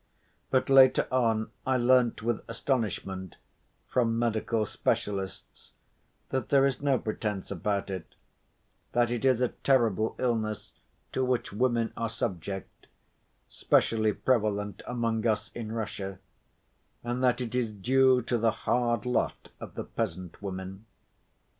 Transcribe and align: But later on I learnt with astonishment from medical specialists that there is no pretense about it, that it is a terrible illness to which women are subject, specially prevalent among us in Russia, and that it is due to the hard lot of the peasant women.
But 0.49 0.67
later 0.67 1.07
on 1.11 1.51
I 1.63 1.77
learnt 1.77 2.23
with 2.23 2.41
astonishment 2.47 3.35
from 3.87 4.17
medical 4.17 4.65
specialists 4.65 5.73
that 6.29 6.49
there 6.49 6.65
is 6.65 6.81
no 6.81 6.97
pretense 6.97 7.51
about 7.51 7.91
it, 7.91 8.15
that 8.93 9.11
it 9.11 9.23
is 9.25 9.41
a 9.41 9.49
terrible 9.49 10.15
illness 10.17 10.71
to 11.13 11.23
which 11.23 11.53
women 11.53 11.93
are 11.95 12.09
subject, 12.09 12.87
specially 13.47 14.11
prevalent 14.13 14.81
among 14.87 15.27
us 15.27 15.51
in 15.53 15.71
Russia, 15.71 16.17
and 17.03 17.23
that 17.23 17.39
it 17.39 17.53
is 17.53 17.71
due 17.71 18.23
to 18.23 18.39
the 18.39 18.49
hard 18.65 19.05
lot 19.05 19.49
of 19.59 19.75
the 19.75 19.83
peasant 19.83 20.41
women. 20.41 20.87